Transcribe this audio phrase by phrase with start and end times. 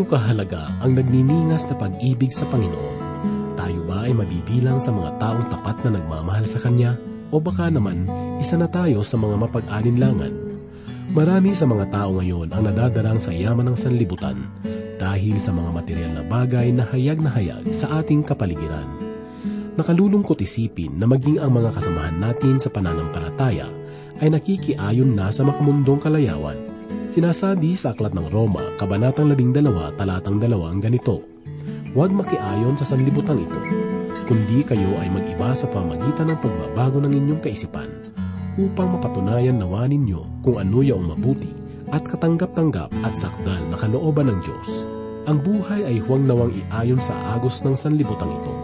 [0.00, 2.96] gaano kahalaga ang nagniningas na pag-ibig sa Panginoon.
[3.52, 6.96] Tayo ba ay mabibilang sa mga taong tapat na nagmamahal sa Kanya?
[7.28, 8.08] O baka naman,
[8.40, 10.32] isa na tayo sa mga mapag-alinlangan?
[11.12, 14.40] Marami sa mga tao ngayon ang nadadarang sa yaman ng sanlibutan
[14.96, 18.88] dahil sa mga material na bagay na hayag na hayag sa ating kapaligiran.
[19.76, 23.68] Nakalulungkot isipin na maging ang mga kasamahan natin sa pananampalataya
[24.24, 26.69] ay nakikiayon na sa makamundong kalayawan.
[27.10, 31.26] Sinasabi sa Aklat ng Roma, Kabanatang 12, Talatang 2 ang ganito,
[31.90, 33.58] Huwag makiayon sa sanlibutan ito,
[34.30, 37.90] kundi kayo ay mag-iba sa pamagitan ng pagbabago ng inyong kaisipan,
[38.54, 41.50] upang mapatunayan nawa ninyo kung ano yaong mabuti
[41.90, 44.86] at katanggap-tanggap at sakdal na kalooban ng Diyos.
[45.26, 48.54] Ang buhay ay huwag nawang iayon sa agos ng sanlibutan ito,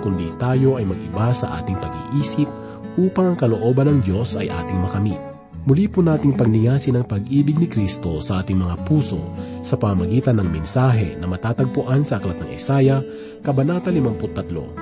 [0.00, 2.48] kundi tayo ay mag-iba sa ating pag-iisip
[2.96, 5.31] upang ang kalooban ng Diyos ay ating makamit.
[5.62, 9.22] Muli po nating pagningasin ang pag-ibig ni Kristo sa ating mga puso
[9.62, 12.98] sa pamagitan ng mensahe na matatagpuan sa Aklat ng Isaya,
[13.46, 14.34] Kabanata 53,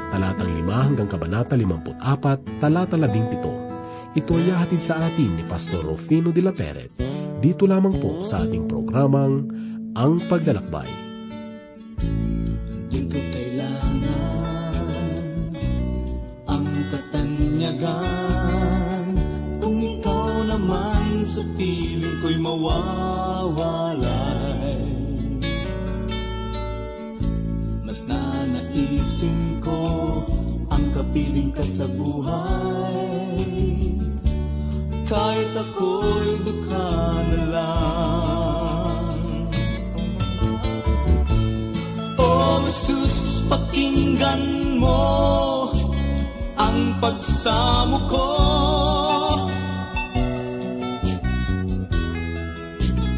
[0.09, 4.17] talatang 5 hanggang Kabanata 54, talata 17.
[4.17, 6.97] Ito ay hatid sa atin ni Pastor Rufino de la Peret.
[7.45, 9.53] Dito lamang po sa ating programang
[10.01, 10.89] Ang Paglalakbay.
[12.89, 14.01] Di ko kailangan
[16.49, 18.30] ang katanyagan
[21.21, 22.81] naman sa piling ko'y mawawalay.
[27.85, 30.25] Mas nanaisin ko
[30.73, 33.45] ang kapiling ka sa buhay.
[35.05, 39.13] Kahit ako'y dukha na lang.
[42.17, 44.41] O Jesus, pakinggan
[44.81, 45.69] mo
[46.57, 49.10] ang pagsamo ko.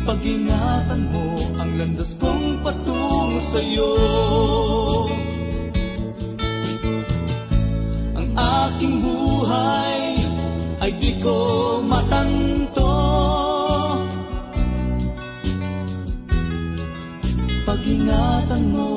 [0.02, 3.94] Pag-ingatan mo ang landas kong patungo sa'yo.
[8.18, 10.18] Ang aking buhay
[10.82, 11.38] ay di ko
[11.86, 12.90] matanto.
[17.62, 18.91] Pag-ingatan mo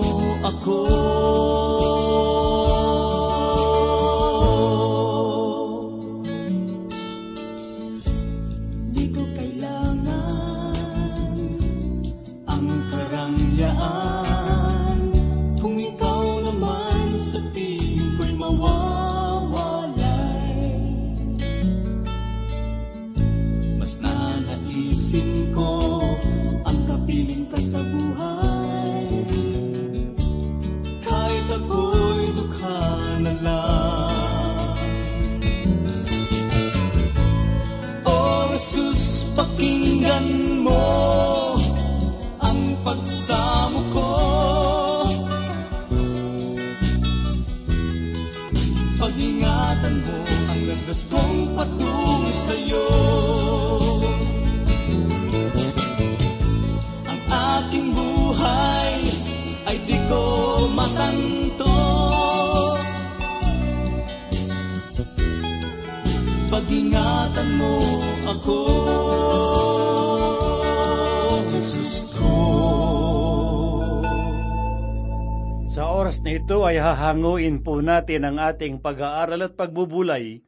[76.65, 80.41] ay hahanguin po natin ang ating pag-aaral at pagbubulay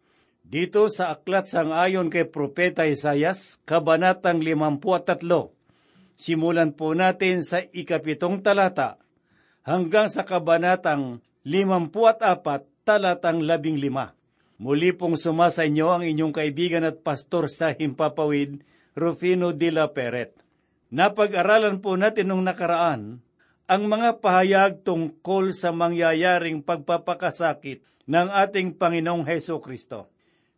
[0.48, 5.22] dito sa aklat sang ayon kay Propeta Isayas, Kabanatang 53.
[6.18, 8.98] Simulan po natin sa ikapitong talata
[9.68, 14.18] hanggang sa Kabanatang 54, talatang 15.
[14.58, 18.66] Muli pong sumasa inyo ang inyong kaibigan at pastor sa Himpapawid,
[18.98, 20.34] Rufino de la Peret.
[20.90, 23.22] Napag-aralan po natin nung nakaraan
[23.68, 30.08] ang mga pahayag tungkol sa mangyayaring pagpapakasakit ng ating Panginoong Heso Kristo.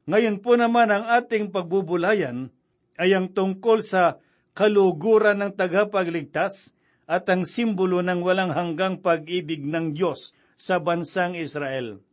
[0.06, 2.54] Ngayon po naman ang ating pagbubulayan
[3.01, 4.22] ay ang tungkol sa
[4.54, 6.78] kaluguran ng tagapagligtas
[7.10, 12.06] at ang simbolo ng walang hanggang pag-ibig ng Diyos sa bansang Israel.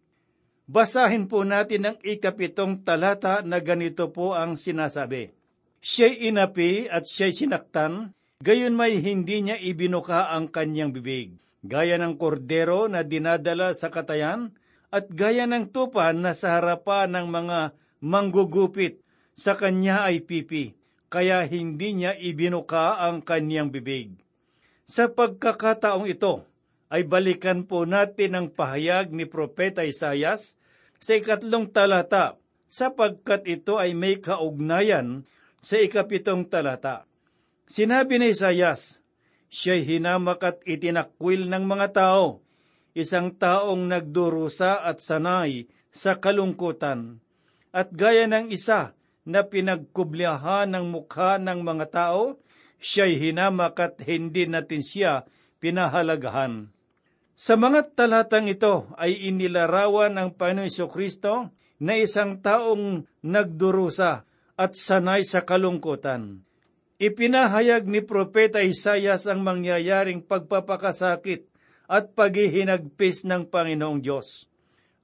[0.65, 5.29] Basahin po natin ang ikapitong talata na ganito po ang sinasabi.
[5.85, 8.16] Siya'y inapi at siya'y sinaktan,
[8.47, 11.35] gayon may hindi niya ibinuka ang kanyang bibig.
[11.67, 14.55] Gaya ng kordero na dinadala sa katayan,
[14.95, 17.59] at gaya ng tupan na sa harapan ng mga
[18.07, 19.03] manggugupit,
[19.37, 20.79] sa kanya ay pipi,
[21.11, 24.15] kaya hindi niya ibinuka ang kanyang bibig.
[24.87, 26.47] Sa pagkakataong ito,
[26.87, 30.55] ay balikan po natin ang pahayag ni Propeta Isayas
[31.03, 32.39] sa ikatlong talata,
[32.71, 35.27] sapagkat ito ay may kaugnayan
[35.67, 37.11] sa ikapitong talata.
[37.67, 39.03] Sinabi ni Isayas,
[39.51, 42.43] Siya'y hinamak at itinakwil ng mga tao,
[42.95, 47.19] isang taong nagdurusa at sanay sa kalungkutan.
[47.75, 48.95] At gaya ng isa
[49.27, 52.39] na pinagkublihan ng mukha ng mga tao,
[52.79, 55.27] siya'y hinamak at hindi natin siya
[55.59, 56.71] pinahalagahan.
[57.35, 61.51] Sa mga talatang ito ay inilarawan ang Panginoon Kristo
[61.83, 64.23] na isang taong nagdurusa
[64.57, 66.46] at sanay sa kalungkutan.
[66.97, 71.45] Ipinahayag ni Propeta Isayas ang mangyayaring pagpapakasakit
[71.93, 74.49] at paghihinagpis ng Panginoong Diyos.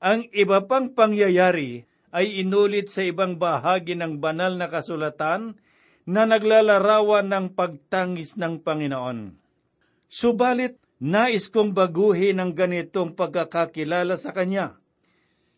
[0.00, 5.60] Ang iba pang pangyayari ay inulit sa ibang bahagi ng banal na kasulatan
[6.08, 9.36] na naglalarawan ng pagtangis ng Panginoon.
[10.08, 14.80] Subalit, nais kong baguhin ang ganitong pagkakakilala sa Kanya.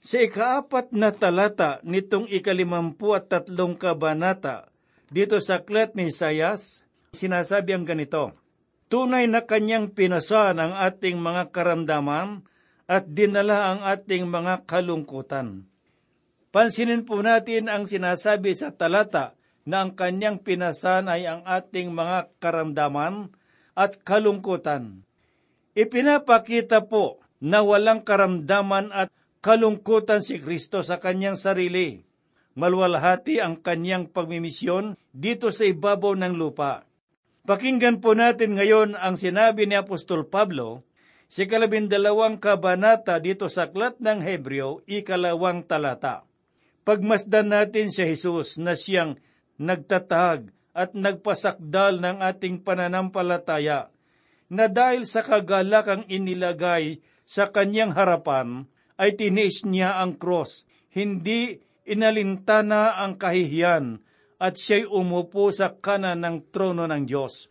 [0.03, 4.74] Sa ikaapat na talata nitong ikalimampu at tatlong kabanata,
[5.15, 6.83] dito sa Klet ni Isayas,
[7.15, 8.35] sinasabi ang ganito,
[8.91, 12.43] Tunay na kanyang pinasan ang ating mga karamdaman
[12.91, 15.71] at dinala ang ating mga kalungkutan.
[16.51, 22.35] Pansinin po natin ang sinasabi sa talata na ang kanyang pinasan ay ang ating mga
[22.43, 23.33] karamdaman
[23.75, 25.03] at kalungkutan.
[25.75, 29.11] Ipinapakita po na walang karamdaman at
[29.43, 32.05] kalungkutan si Kristo sa kanyang sarili.
[32.55, 36.87] Malwalhati ang kanyang pagmimisyon dito sa ibabaw ng lupa.
[37.45, 40.87] Pakinggan po natin ngayon ang sinabi ni Apostol Pablo
[41.27, 46.23] sa kalabindalawang kabanata dito sa Aklat ng Hebreo, ikalawang talata.
[46.87, 49.19] Pagmasdan natin si Jesus na siyang
[49.59, 53.91] nagtatag at nagpasakdal ng ating pananampalataya
[54.47, 62.97] na dahil sa kagalakang inilagay sa kanyang harapan ay tiniis niya ang cross, hindi inalintana
[62.97, 64.01] ang kahihiyan
[64.41, 67.49] at siya'y umupo sa kanan ng trono ng Diyos.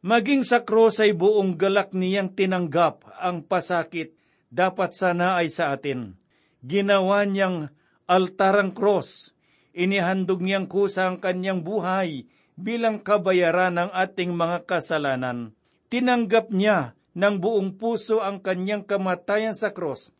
[0.00, 4.16] Maging sa cross ay buong galak niyang tinanggap ang pasakit
[4.48, 6.16] dapat sana ay sa atin.
[6.64, 7.68] Ginawa niyang
[8.08, 9.36] altarang cross,
[9.76, 12.24] inihandog niyang kusa ang kanyang buhay
[12.56, 15.52] bilang kabayaran ng ating mga kasalanan.
[15.92, 20.12] Tinanggap niya ng buong puso ang kanyang kamatayan sa cross.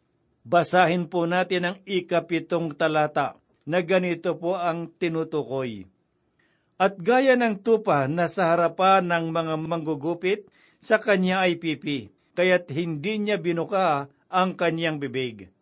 [0.45, 5.89] Basahin po natin ang ikapitong talata na ganito po ang tinutukoy.
[6.81, 10.49] At gaya ng tupa na sa harapan ng mga manggugupit,
[10.81, 15.53] sa kanya ay pipi, kaya't hindi niya binuka ang kanyang bibig.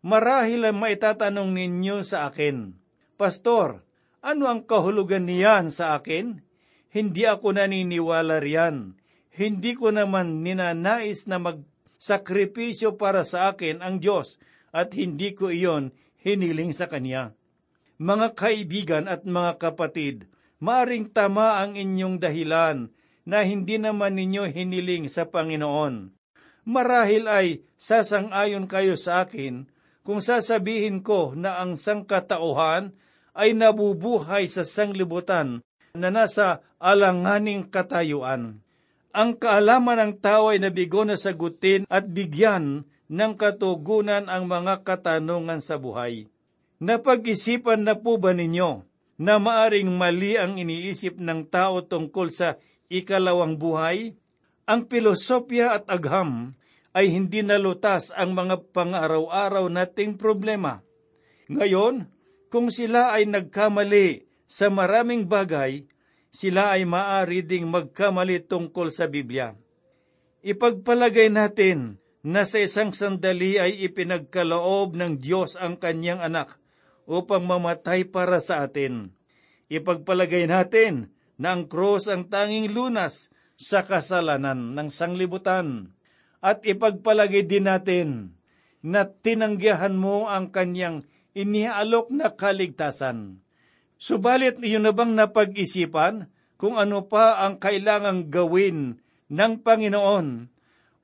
[0.00, 2.72] Marahil ang maitatanong ninyo sa akin,
[3.20, 3.84] Pastor,
[4.24, 6.40] ano ang kahulugan niyan sa akin?
[6.88, 8.96] Hindi ako naniniwala riyan.
[9.32, 14.40] Hindi ko naman ninanais na magsakripisyo para sa akin ang Diyos
[14.72, 17.36] at hindi ko iyon hiniling sa Kanya.
[18.00, 20.30] Mga kaibigan at mga kapatid,
[20.62, 22.88] maaring tama ang inyong dahilan
[23.22, 26.14] na hindi naman ninyo hiniling sa Panginoon.
[26.62, 29.66] Marahil ay sasang-ayon kayo sa akin
[30.06, 32.94] kung sasabihin ko na ang sangkatauhan
[33.34, 35.62] ay nabubuhay sa sanglibutan
[35.94, 38.62] na nasa alanganing katayuan.
[39.12, 45.60] Ang kaalaman ng tao ay nabigo na sagutin at bigyan ng katugunan ang mga katanungan
[45.60, 46.32] sa buhay.
[46.82, 48.82] Napag-isipan na po ba ninyo
[49.22, 52.58] na maaring mali ang iniisip ng tao tungkol sa
[52.90, 54.18] ikalawang buhay?
[54.66, 56.50] Ang pilosopya at agham
[56.90, 60.82] ay hindi nalutas ang mga pang-araw-araw nating problema.
[61.46, 62.10] Ngayon,
[62.50, 65.86] kung sila ay nagkamali sa maraming bagay,
[66.34, 69.54] sila ay maari ding magkamali tungkol sa Biblia.
[70.42, 76.61] Ipagpalagay natin na sa isang sandali ay ipinagkaloob ng Diyos ang kanyang anak
[77.06, 79.14] upang mamatay para sa atin.
[79.72, 85.94] Ipagpalagay natin na ang krus ang tanging lunas sa kasalanan ng sanglibutan.
[86.42, 88.34] At ipagpalagay din natin
[88.82, 93.38] na tinanggihan mo ang kanyang inialok na kaligtasan.
[93.96, 96.26] Subalit iyon na bang napag-isipan
[96.58, 98.98] kung ano pa ang kailangang gawin
[99.30, 100.50] ng Panginoon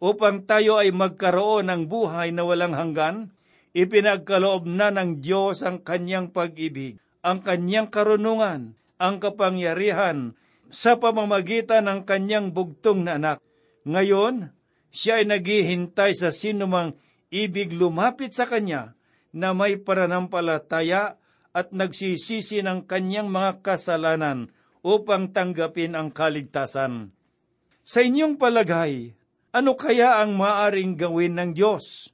[0.03, 3.31] upang tayo ay magkaroon ng buhay na walang hanggan?
[3.79, 10.35] Ipinagkaloob na ng Diyos ang kanyang pag-ibig, ang kanyang karunungan, ang kapangyarihan
[10.67, 13.39] sa pamamagitan ng kanyang bugtong na anak.
[13.87, 14.51] Ngayon,
[14.91, 16.99] siya ay naghihintay sa sinumang
[17.31, 18.99] ibig lumapit sa kanya
[19.31, 21.15] na may pananampalataya
[21.55, 24.51] at nagsisisi ng kanyang mga kasalanan
[24.83, 27.15] upang tanggapin ang kaligtasan.
[27.87, 29.15] Sa inyong palagay,
[29.55, 32.11] ano kaya ang maaring gawin ng Diyos?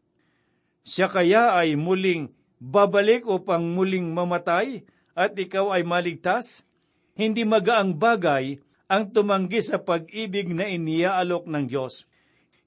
[0.84, 2.28] Siya kaya ay muling
[2.60, 4.84] babalik upang muling mamatay
[5.16, 6.68] at ikaw ay maligtas?
[7.16, 12.04] Hindi magaang bagay ang tumanggi sa pag-ibig na iniaalok ng Diyos.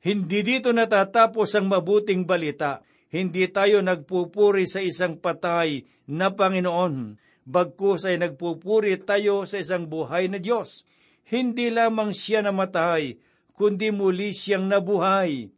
[0.01, 2.81] Hindi dito natatapos ang mabuting balita.
[3.13, 7.15] Hindi tayo nagpupuri sa isang patay na Panginoon,
[7.47, 10.83] bagkus ay nagpupuri tayo sa isang buhay na Diyos.
[11.27, 13.19] Hindi lamang siya namatay,
[13.55, 15.51] kundi muli siyang nabuhay.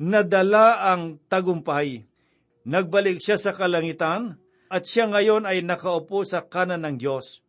[0.00, 2.08] Nadala ang tagumpay.
[2.64, 4.40] Nagbalik siya sa kalangitan,
[4.72, 7.44] at siya ngayon ay nakaupo sa kanan ng Diyos.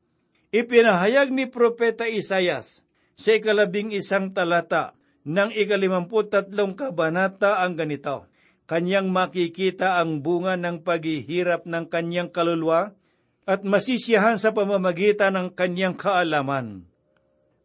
[0.51, 2.83] Ipinahayag ni Propeta Isayas
[3.15, 8.27] sa ikalabing isang talata ng ikalimamputatlong kabanata ang ganito.
[8.67, 12.91] Kanyang makikita ang bunga ng paghihirap ng kanyang kaluluwa
[13.47, 16.83] at masisiyahan sa pamamagitan ng kanyang kaalaman.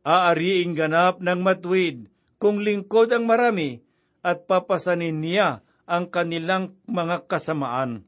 [0.07, 2.07] Aariing ganap ng matwid
[2.39, 3.86] kung lingkod ang marami
[4.27, 8.03] at papasanin niya ang kanilang mga kasamaan.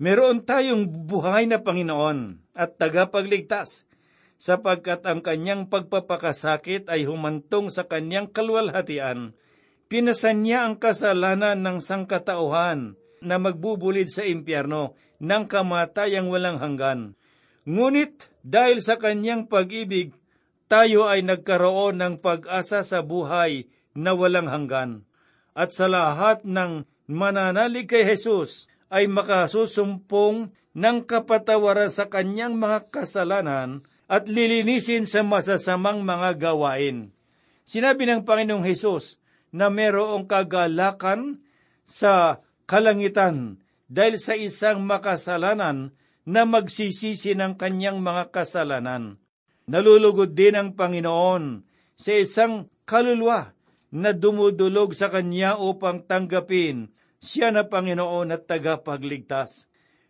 [0.00, 3.84] Meron tayong buhay na Panginoon at tagapagligtas
[4.40, 9.36] sapagkat ang kanyang pagpapakasakit ay humantong sa kanyang kalwalhatian.
[9.90, 17.18] Pinasan niya ang kasalanan ng sangkatauhan na magbubulid sa impyerno ng kamatayang walang hanggan.
[17.66, 20.14] Ngunit dahil sa kanyang pag-ibig,
[20.70, 23.66] tayo ay nagkaroon ng pag-asa sa buhay
[23.98, 25.07] na walang hanggan.
[25.58, 33.82] At sa lahat ng mananalig kay Jesus ay makasusumpong ng kapatawaran sa kanyang mga kasalanan
[34.06, 37.10] at lilinisin sa masasamang mga gawain.
[37.66, 39.18] Sinabi ng Panginoong Hesus
[39.50, 41.42] na merong kagalakan
[41.82, 42.38] sa
[42.70, 43.58] kalangitan
[43.90, 45.90] dahil sa isang makasalanan
[46.22, 49.18] na magsisisi ng kanyang mga kasalanan.
[49.66, 51.66] Nalulugod din ang Panginoon
[51.98, 53.57] sa isang kaluluwa
[53.88, 59.66] na dumudulog sa Kanya upang tanggapin siya na Panginoon at tagapagligtas.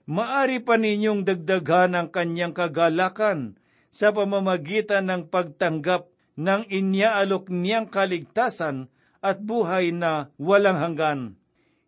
[0.09, 6.09] Maari pa ninyong dagdagan ang Kanyang kagalakan sa pamamagitan ng pagtanggap
[6.39, 11.21] ng inyaalok niyang kaligtasan at buhay na walang hanggan.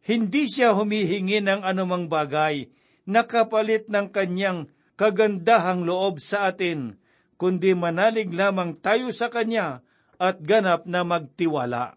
[0.03, 2.67] Hindi siya humihingi ng anumang bagay
[3.07, 4.67] na kapalit ng kanyang
[4.99, 6.99] kagandahang loob sa atin,
[7.39, 9.85] kundi manalig lamang tayo sa kanya
[10.21, 11.97] at ganap na magtiwala.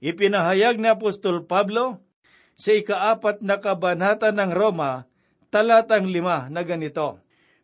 [0.00, 2.00] Ipinahayag ni Apostol Pablo
[2.56, 5.04] sa ikaapat na kabanata ng Roma,
[5.52, 7.20] talatang lima na ganito,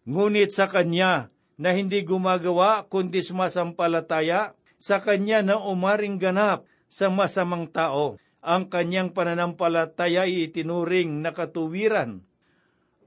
[0.06, 7.66] Ngunit sa kanya na hindi gumagawa kundi sumasampalataya sa kanya na umaring ganap sa masamang
[7.66, 8.20] tao.
[8.38, 12.22] Ang kanyang pananampalataya ay itinuring na katuwiran.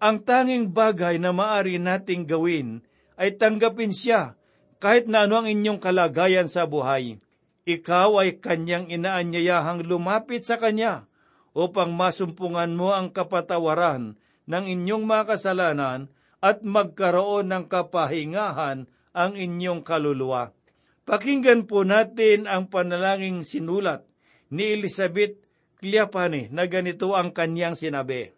[0.03, 2.84] Ang tanging bagay na maari nating gawin
[3.15, 4.36] ay tanggapin siya
[4.80, 7.20] kahit na ano ang inyong kalagayan sa buhay.
[7.68, 11.06] Ikaw ay kanyang inaanyayahang lumapit sa kanya
[11.54, 14.16] upang masumpungan mo ang kapatawaran
[14.50, 16.10] ng inyong mga kasalanan
[16.40, 20.56] at magkaroon ng kapahingahan ang inyong kaluluwa.
[21.04, 24.08] Pakinggan po natin ang panalangin sinulat
[24.50, 25.38] ni Elizabeth
[25.80, 28.36] Cleapane na ganito ang kanyang sinabi.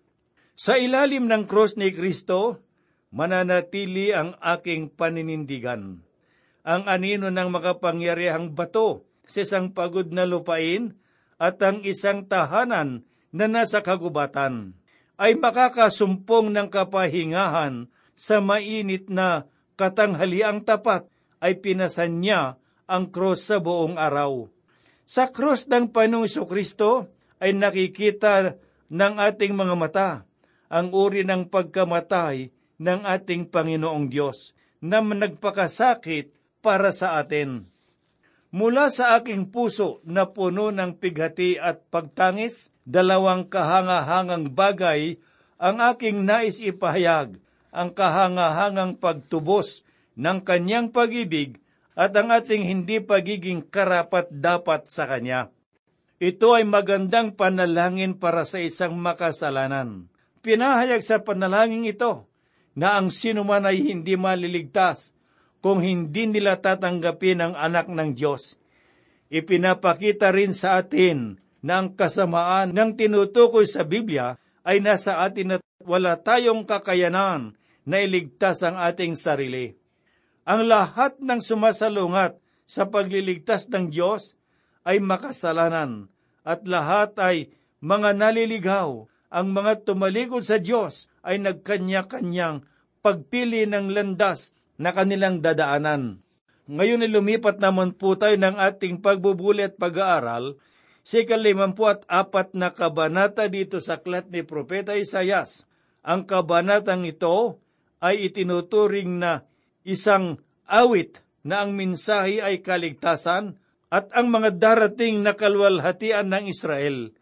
[0.54, 2.62] Sa ilalim ng cross ni Kristo,
[3.10, 6.11] mananatili ang aking paninindigan.
[6.62, 10.94] Ang anino ng makapangyarihang bato sa isang pagod na lupain
[11.42, 13.02] at ang isang tahanan
[13.34, 14.78] na nasa kagubatan
[15.18, 21.10] ay makakasumpong ng kapahingahan sa mainit na katanghaliang tapat
[21.42, 24.46] ay pinasan niya ang cross sa buong araw.
[25.08, 27.10] Sa cross ng Panginoong Kristo
[27.42, 28.54] ay nakikita
[28.94, 30.10] ng ating mga mata
[30.70, 37.68] ang uri ng pagkamatay ng ating Panginoong Diyos na nagpakasakit para sa atin.
[38.52, 45.22] Mula sa aking puso na puno ng pighati at pagtangis, dalawang kahangahangang bagay
[45.62, 47.38] ang aking nais ipahayag,
[47.72, 49.86] ang kahangahangang pagtubos
[50.18, 51.62] ng kanyang pag-ibig
[51.96, 55.54] at ang ating hindi pagiging karapat-dapat sa kanya.
[56.22, 60.12] Ito ay magandang panalangin para sa isang makasalanan.
[60.46, 62.30] Pinahayag sa panalangin ito
[62.78, 65.14] na ang sinuman ay hindi maliligtas
[65.62, 68.58] kung hindi nila tatanggapin ang anak ng Diyos.
[69.32, 75.64] Ipinapakita rin sa atin na ang kasamaan ng tinutukoy sa Biblia ay nasa atin at
[75.86, 79.78] wala tayong kakayanan na iligtas ang ating sarili.
[80.46, 84.34] Ang lahat ng sumasalungat sa pagliligtas ng Diyos
[84.82, 86.10] ay makasalanan
[86.42, 89.06] at lahat ay mga naliligaw.
[89.32, 92.68] Ang mga tumalikod sa Diyos ay nagkanya-kanyang
[93.00, 94.52] pagpili ng landas
[94.82, 96.26] na kanilang dadaanan.
[96.66, 100.58] Ngayon ay lumipat naman po tayo ng ating pagbubuli at pag-aaral
[101.06, 105.70] sa ikalimampu at apat na kabanata dito sa klat ni Propeta Isayas.
[106.02, 107.62] Ang kabanatang ito
[108.02, 109.46] ay itinuturing na
[109.86, 113.62] isang awit na ang minsahi ay kaligtasan
[113.94, 117.14] at ang mga darating na kalwalhatian ng Israel.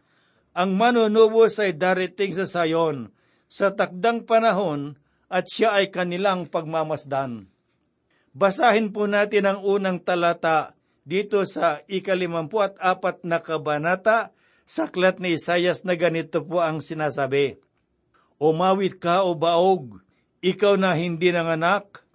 [0.55, 3.11] Ang manunubos ay darating sa Sayon
[3.49, 4.95] sa takdang panahon
[5.29, 7.45] at siya ay kanilang pagmamasdan.
[8.33, 10.73] Basahin po natin ang unang talata
[11.05, 14.33] dito sa ikalimampu at apat na kabanata
[14.69, 17.57] sa aklat ni Isayas na ganito po ang sinasabi.
[18.37, 20.01] Umawit ka o baog,
[20.45, 22.05] ikaw na hindi nanganak,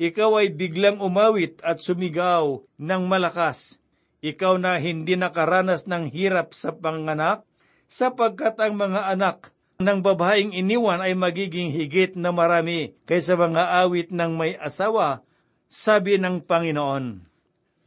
[0.00, 3.78] ikaw ay biglang umawit at sumigaw ng malakas.
[4.20, 7.46] Ikaw na hindi nakaranas ng hirap sa panganak,
[7.88, 14.12] sapagkat ang mga anak ng babaeng iniwan ay magiging higit na marami kaysa mga awit
[14.12, 15.24] ng may asawa,
[15.72, 17.24] sabi ng Panginoon.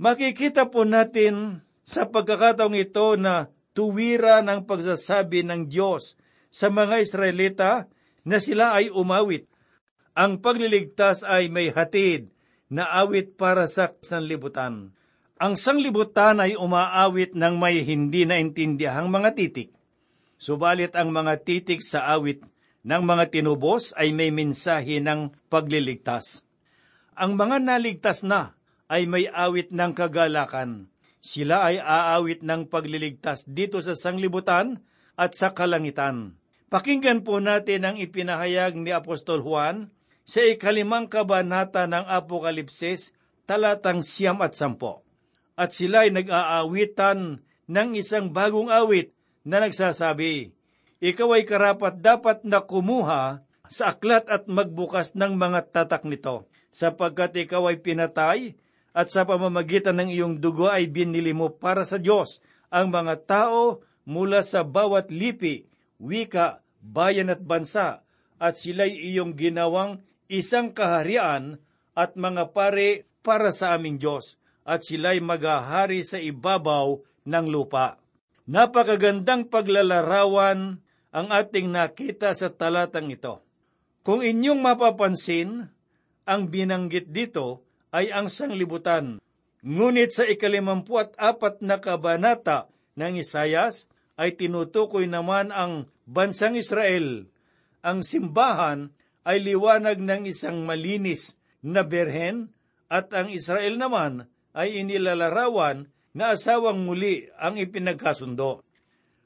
[0.02, 6.18] Makikita po natin sa pagkakataong ito na tuwira ng pagsasabi ng Diyos
[6.50, 7.86] sa mga Israelita
[8.26, 9.46] na sila ay umawit.
[10.18, 12.34] Ang pagliligtas ay may hatid
[12.74, 14.94] na awit para sa sanlibutan.
[15.38, 19.70] Ang sanglibutan ay umaawit ng may hindi naintindihang mga titik.
[20.44, 22.44] Subalit ang mga titik sa awit
[22.84, 26.44] ng mga tinubos ay may mensahe ng pagliligtas.
[27.16, 28.52] Ang mga naligtas na
[28.92, 30.92] ay may awit ng kagalakan.
[31.24, 34.84] Sila ay aawit ng pagliligtas dito sa sanglibutan
[35.16, 36.36] at sa kalangitan.
[36.68, 39.96] Pakinggan po natin ang ipinahayag ni Apostol Juan
[40.28, 43.16] sa ikalimang kabanata ng Apokalipsis,
[43.48, 45.08] talatang siyam at sampo.
[45.56, 47.40] At sila ay nag-aawitan
[47.72, 50.56] ng isang bagong awit na nagsasabi,
[51.04, 57.36] Ikaw ay karapat dapat na kumuha sa aklat at magbukas ng mga tatak nito, sapagkat
[57.48, 58.40] ikaw ay pinatay
[58.94, 63.82] at sa pamamagitan ng iyong dugo ay binili mo para sa Diyos ang mga tao
[64.06, 65.66] mula sa bawat lipi,
[65.98, 68.04] wika, bayan at bansa,
[68.38, 71.62] at sila'y iyong ginawang isang kaharian
[71.96, 74.36] at mga pare para sa aming Diyos,
[74.68, 78.03] at sila'y maghahari sa ibabaw ng lupa.
[78.44, 83.40] Napakagandang paglalarawan ang ating nakita sa talatang ito.
[84.04, 85.72] Kung inyong mapapansin,
[86.28, 87.64] ang binanggit dito
[87.96, 89.24] ay ang sanglibutan.
[89.64, 92.68] Ngunit sa ikalimampu at apat na kabanata
[93.00, 93.88] ng Isayas
[94.20, 97.24] ay tinutukoy naman ang bansang Israel.
[97.80, 98.92] Ang simbahan
[99.24, 102.52] ay liwanag ng isang malinis na berhen
[102.92, 108.62] at ang Israel naman ay inilalarawan na asawang muli ang ipinagkasundo.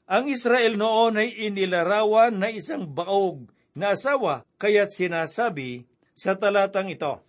[0.08, 5.84] Ang Israel noon ay inilarawan na isang baog na asawa, kaya't sinasabi
[6.16, 7.20] sa talatang ito,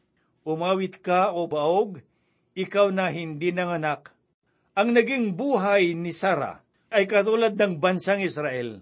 [0.48, 2.00] Umawit ka o baog,
[2.56, 4.16] ikaw na hindi nanganak.
[4.74, 8.80] Ang naging buhay ni Sara ay katulad ng bansang Israel.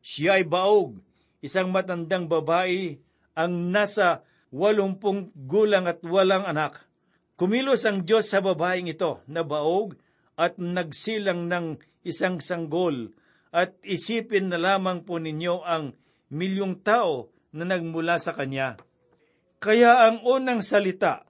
[0.00, 1.02] Siya ay baog,
[1.42, 3.02] isang matandang babae
[3.34, 4.22] ang nasa
[4.54, 6.86] walumpung gulang at walang anak.
[7.34, 9.98] Kumilos ang Diyos sa babaeng ito na baog
[10.40, 11.66] at nagsilang ng
[12.00, 13.12] isang sanggol
[13.52, 15.92] at isipin na lamang po ninyo ang
[16.32, 18.80] milyong tao na nagmula sa Kanya.
[19.60, 21.28] Kaya ang unang salita,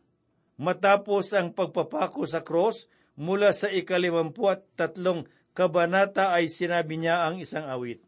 [0.62, 2.86] matapos ang pagpapako sa cross,
[3.18, 7.98] mula sa ikalimampu at tatlong kabanata ay sinabi niya ang isang awit.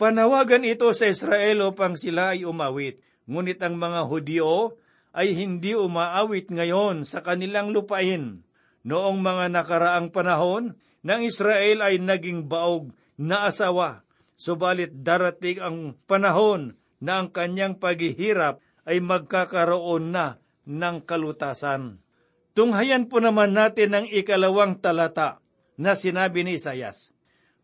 [0.00, 2.98] Panawagan ito sa Israel upang sila ay umawit,
[3.30, 4.74] ngunit ang mga Hudyo
[5.14, 8.42] ay hindi umaawit ngayon sa kanilang lupain.
[8.80, 14.04] Noong mga nakaraang panahon, ng Israel ay naging baog na asawa,
[14.36, 22.00] subalit darating ang panahon na ang kanyang paghihirap ay magkakaroon na ng kalutasan.
[22.52, 25.40] Tunghayan po naman natin ang ikalawang talata
[25.80, 27.12] na sinabi ni Isayas.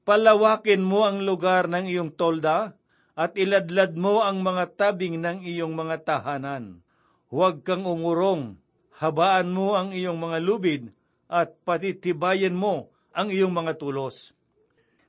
[0.06, 2.78] Palawakin mo ang lugar ng iyong tolda
[3.16, 6.80] at iladlad mo ang mga tabing ng iyong mga tahanan.
[7.28, 8.56] Huwag kang umurong,
[8.96, 10.95] habaan mo ang iyong mga lubid
[11.26, 14.32] at patitibayan mo ang iyong mga tulos.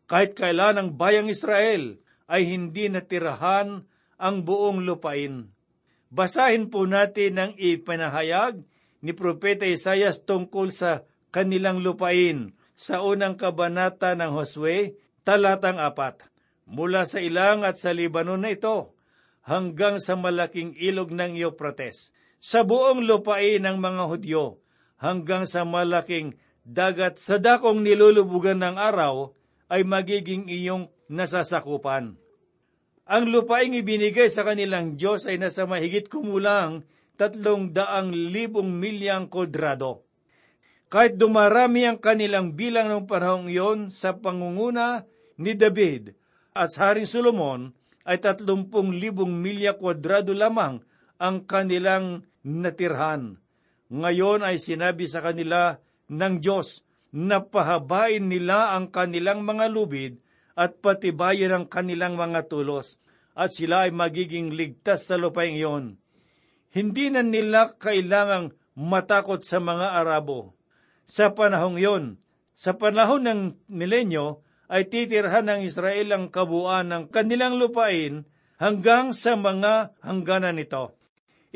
[0.08, 3.84] Kahit kailan ang bayang Israel ay hindi natirahan
[4.18, 5.52] ang buong lupain
[6.08, 8.64] Basahin po natin ang ipinahayag
[9.04, 11.04] ni Propeta Isayas tungkol sa
[11.36, 14.96] kanilang lupain sa unang kabanata ng Josue,
[15.28, 16.24] talatang apat.
[16.68, 18.96] Mula sa ilang at sa Libanon na ito,
[19.44, 24.60] hanggang sa malaking ilog ng Euphrates, sa buong lupain ng mga Hudyo,
[24.98, 29.32] hanggang sa malaking dagat sa dakong nilulubugan ng araw,
[29.68, 32.16] ay magiging iyong nasasakupan.
[33.08, 36.84] Ang lupaing ibinigay sa kanilang Diyos ay nasa mahigit kumulang
[37.16, 40.04] tatlong daang libong milyang kodrado.
[40.88, 45.04] Kahit dumarami ang kanilang bilang ng panahong iyon sa pangunguna
[45.36, 46.16] ni David
[46.56, 47.76] at Haring Solomon,
[48.08, 50.80] ay tatlumpung libong milya kwadrado lamang
[51.20, 53.36] ang kanilang natirhan.
[53.88, 55.80] Ngayon ay sinabi sa kanila
[56.12, 56.84] ng Diyos
[57.16, 60.20] na pahabain nila ang kanilang mga lubid
[60.60, 63.00] at patibayin ang kanilang mga tulos
[63.38, 65.86] at sila ay magiging ligtas sa lupaing iyon.
[66.74, 70.58] Hindi na nila kailangang matakot sa mga Arabo.
[71.08, 72.06] Sa panahong iyon,
[72.58, 78.28] sa panahon ng milenyo, ay titirhan ng Israel ang kabuuan ng kanilang lupain
[78.60, 80.97] hanggang sa mga hangganan nito.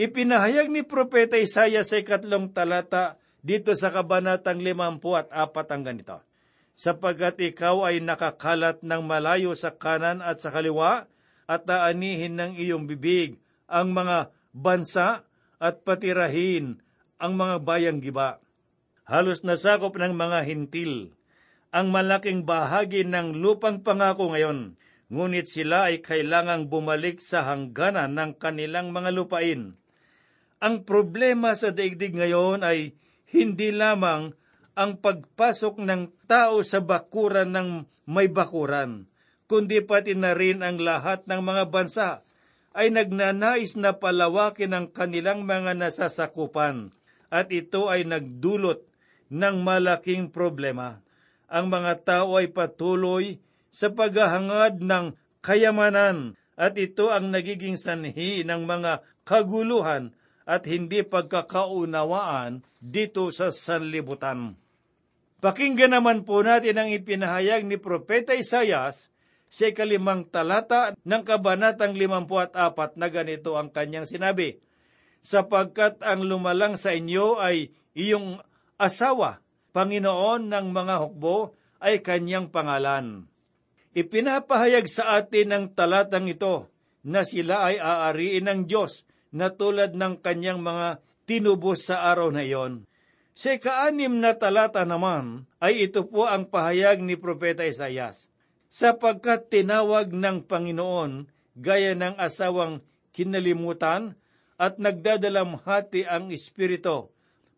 [0.02, 6.18] Ipinahayag ni Propeta Isaiah sa ikatlong talata dito sa kabanatang limampu at apat ang ganito.
[6.74, 11.06] Sapagkat ikaw ay nakakalat ng malayo sa kanan at sa kaliwa
[11.46, 13.38] at taanihin ng iyong bibig
[13.70, 15.22] ang mga bansa
[15.62, 16.82] at patirahin
[17.22, 18.42] ang mga bayang giba.
[19.06, 21.14] Halos nasakop ng mga hintil
[21.70, 24.82] ang malaking bahagi ng lupang pangako ngayon,
[25.14, 29.78] ngunit sila ay kailangang bumalik sa hangganan ng kanilang mga lupain.
[30.62, 32.94] Ang problema sa daigdig ngayon ay
[33.34, 34.38] hindi lamang
[34.78, 37.70] ang pagpasok ng tao sa bakuran ng
[38.06, 39.10] may bakuran,
[39.50, 42.10] kundi pati na rin ang lahat ng mga bansa
[42.78, 46.94] ay nagnanais na palawakin ang kanilang mga nasasakupan
[47.34, 48.86] at ito ay nagdulot
[49.34, 51.02] ng malaking problema.
[51.52, 53.42] Ang mga tao ay patuloy
[53.74, 60.14] sa paghahangad ng kayamanan at ito ang nagiging sanhi ng mga kaguluhan
[60.46, 64.58] at hindi pagkakaunawaan dito sa sanlibutan.
[65.42, 69.10] Pakinggan naman po natin ang ipinahayag ni Propeta Isayas
[69.52, 74.62] sa ikalimang talata ng kabanatang 54 na ganito ang kanyang sinabi,
[75.22, 78.42] Sapagkat ang lumalang sa inyo ay iyong
[78.78, 79.42] asawa,
[79.74, 83.26] Panginoon ng mga hukbo, ay kanyang pangalan.
[83.92, 86.70] Ipinapahayag sa atin ng talatang ito
[87.02, 92.44] na sila ay aariin ng Diyos na tulad ng kanyang mga tinubos sa araw na
[92.44, 92.84] iyon.
[93.32, 98.28] Sa kaanim na talata naman ay ito po ang pahayag ni Propeta Isayas
[98.68, 102.84] sapagkat tinawag ng Panginoon gaya ng asawang
[103.16, 104.20] kinalimutan
[104.60, 107.10] at nagdadalamhati ang Espiritu,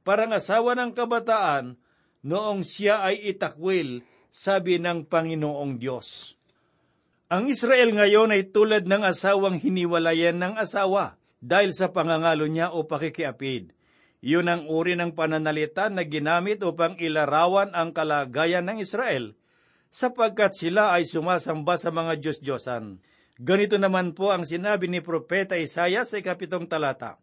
[0.07, 1.75] parang asawa ng kabataan
[2.23, 4.01] noong siya ay itakwil,
[4.33, 6.33] sabi ng Panginoong Diyos.
[7.29, 12.87] Ang Israel ngayon ay tulad ng asawang hiniwalayan ng asawa dahil sa pangangalo niya o
[12.87, 13.75] pakikiapid.
[14.23, 19.35] Iyon ang uri ng pananalita na ginamit upang ilarawan ang kalagayan ng Israel
[19.91, 23.03] sapagkat sila ay sumasamba sa mga Diyos-Diyosan.
[23.37, 27.19] Ganito naman po ang sinabi ni Propeta Isaiah sa ikapitong talata.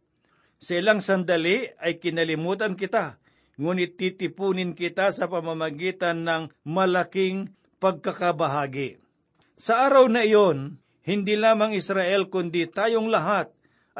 [0.60, 3.16] Sa ilang sandali ay kinalimutan kita,
[3.56, 9.00] ngunit titipunin kita sa pamamagitan ng malaking pagkakabahagi.
[9.56, 13.48] Sa araw na iyon, hindi lamang Israel kundi tayong lahat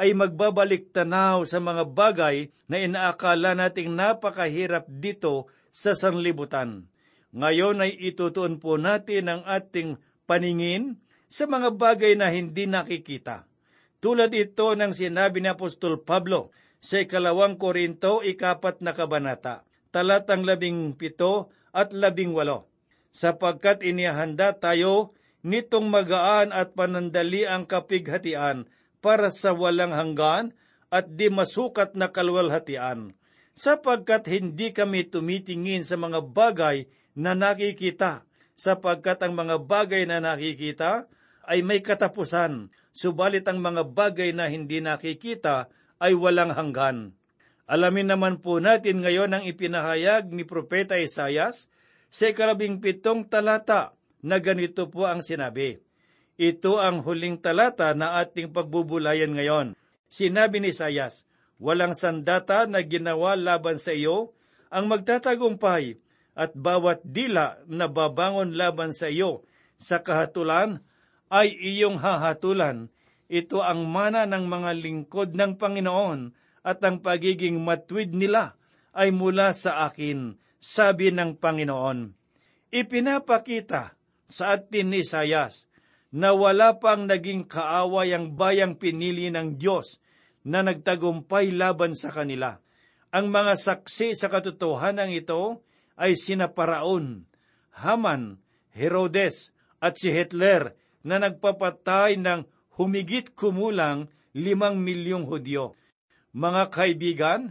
[0.01, 6.89] ay magbabalik tanaw sa mga bagay na inaakala nating napakahirap dito sa sanlibutan.
[7.37, 10.97] Ngayon ay itutuon po natin ang ating paningin
[11.29, 13.45] sa mga bagay na hindi nakikita.
[14.01, 16.49] Tulad ito ng sinabi ni Apostol Pablo
[16.81, 19.61] sa ikalawang Korinto, ikapat na kabanata,
[19.93, 22.65] talatang labing pito at labing walo.
[23.13, 25.13] Sapagkat inihanda tayo
[25.45, 28.65] nitong magaan at panandali ang kapighatian
[29.01, 30.53] para sa walang hanggan
[30.93, 33.17] at di masukat na kalwalhatian,
[33.57, 36.85] sapagkat hindi kami tumitingin sa mga bagay
[37.17, 38.23] na nakikita,
[38.55, 41.09] sapagkat ang mga bagay na nakikita
[41.49, 47.17] ay may katapusan, subalit ang mga bagay na hindi nakikita ay walang hanggan.
[47.71, 51.71] Alamin naman po natin ngayon ang ipinahayag ni Propeta Isayas
[52.11, 55.79] sa ikalabing pitong talata na ganito po ang sinabi.
[56.41, 59.77] Ito ang huling talata na ating pagbubulayan ngayon.
[60.09, 61.29] Sinabi ni Isayas,
[61.61, 64.33] Walang sandata na ginawa laban sa iyo
[64.73, 66.01] ang magtatagumpay
[66.33, 69.45] at bawat dila na babangon laban sa iyo
[69.77, 70.81] sa kahatulan
[71.29, 72.89] ay iyong hahatulan.
[73.29, 76.33] Ito ang mana ng mga lingkod ng Panginoon
[76.65, 78.57] at ang pagiging matwid nila
[78.97, 82.17] ay mula sa akin, sabi ng Panginoon.
[82.73, 83.93] Ipinapakita
[84.25, 85.69] sa atin ni Sayas
[86.11, 90.03] na wala pang naging kaaway ang bayang pinili ng Diyos
[90.43, 92.59] na nagtagumpay laban sa kanila.
[93.11, 95.63] Ang mga saksi sa katotohanan ito
[95.95, 97.27] ay sina Paraon,
[97.75, 98.39] Haman,
[98.75, 105.75] Herodes at si Hitler na nagpapatay ng humigit kumulang limang milyong Hudyo.
[106.31, 107.41] Mga kaibigan,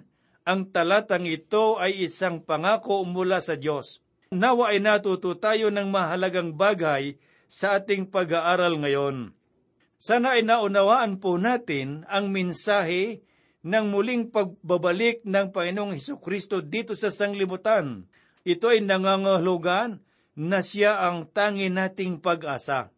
[0.49, 4.01] ang talatang ito ay isang pangako mula sa Diyos.
[4.33, 9.35] Nawa ay natuto tayo ng mahalagang bagay sa ating pag-aaral ngayon.
[9.99, 13.27] Sana ay naunawaan po natin ang mensahe
[13.67, 18.09] ng muling pagbabalik ng Panginoong Heso Kristo dito sa sanglibutan.
[18.47, 20.01] Ito ay nangangahulugan
[20.39, 22.89] na siya ang tangi nating pag-asa.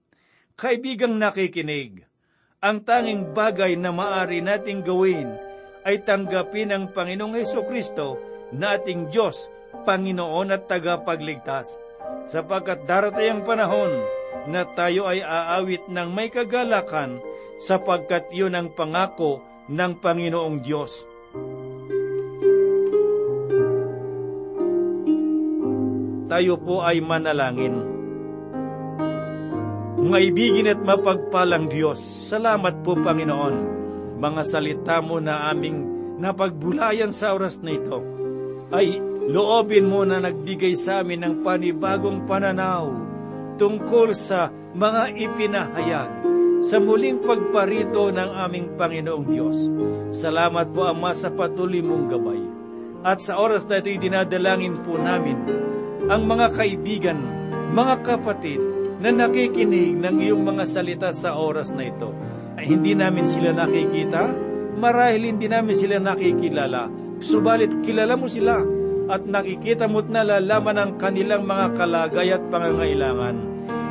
[0.55, 2.07] Kaibigang nakikinig,
[2.63, 5.35] ang tanging bagay na maari nating gawin
[5.83, 8.21] ay tanggapin ang Panginoong Heso Kristo
[8.55, 9.51] na ating Diyos,
[9.83, 11.81] Panginoon at tagapagligtas.
[12.31, 17.23] Sapagkat darating ang panahon na tayo ay aawit ng may kagalakan
[17.63, 21.07] sapagkat iyon ang pangako ng Panginoong Diyos.
[26.33, 27.77] Tayo po ay manalangin.
[30.03, 33.57] Maibigin at mapagpalang Diyos, salamat po Panginoon,
[34.19, 35.79] mga salita mo na aming
[36.19, 38.03] napagbulayan sa oras na ito,
[38.75, 38.99] ay
[39.31, 43.02] loobin mo na nagbigay sa amin ng panibagong pananaw
[43.57, 46.11] tungkol sa mga ipinahayag
[46.63, 49.67] sa muling pagparito ng aming Panginoong Diyos.
[50.15, 52.43] Salamat po Ama sa patuloy mong gabay.
[53.03, 55.43] At sa oras na ito'y dinadalangin po namin
[56.07, 57.19] ang mga kaibigan,
[57.75, 58.63] mga kapatid
[59.03, 62.15] na nakikinig ng iyong mga salita sa oras na ito.
[62.55, 64.31] Ay hindi namin sila nakikita,
[64.79, 66.87] marahil hindi namin sila nakikilala,
[67.19, 68.63] subalit kilala mo sila
[69.09, 73.37] at nakikita mo't nalalaman ang kanilang mga kalagay at pangangailangan.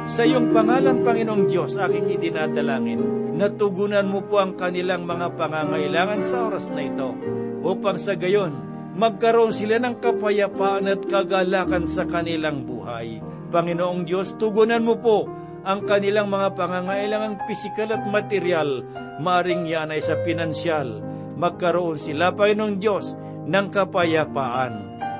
[0.09, 3.01] Sa iyong pangalan, Panginoong Diyos, aking idinadalangin,
[3.37, 7.13] natugunan mo po ang kanilang mga pangangailangan sa oras na ito,
[7.61, 8.53] upang sa gayon,
[8.97, 13.21] magkaroon sila ng kapayapaan at kagalakan sa kanilang buhay.
[13.53, 15.29] Panginoong Diyos, tugunan mo po
[15.61, 18.81] ang kanilang mga pangangailangang pisikal at material,
[19.21, 20.97] maring yan ay sa pinansyal.
[21.37, 23.13] Magkaroon sila, Panginoong Diyos,
[23.47, 24.73] ng kapayapaan.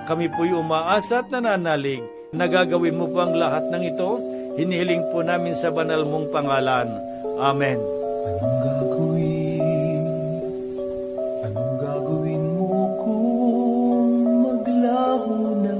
[0.06, 2.02] Kami po'y umaasa at nananalig,
[2.34, 4.20] nagagawin mo po ang lahat ng ito,
[4.60, 6.90] hinihiling po namin sa banal mong pangalan.
[7.40, 7.80] Amen.
[8.22, 10.04] Anong gagawin?
[11.48, 14.12] Anong gagawin mo kung
[14.46, 15.76] maglaho na?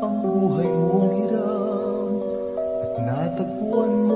[0.00, 2.10] Ang buhay mong hiram
[2.80, 4.09] at natagpuan mong